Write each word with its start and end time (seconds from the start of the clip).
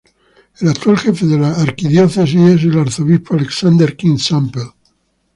El 0.59 0.67
actual 0.69 0.97
jefe 0.97 1.27
de 1.27 1.37
la 1.37 1.49
Arquidiócesis 1.51 2.41
es 2.55 2.63
el 2.63 2.79
arzobispo 2.79 3.35
Alexander 3.35 3.95
King 3.95 4.17
Sample. 4.17 4.71